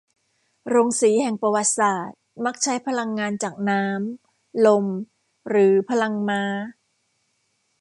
[0.69, 4.85] โรงสีแห่งประวัติศาสตร์มักใช้พลังงานจากน้ำลม
[5.49, 6.43] หรือพลังม้า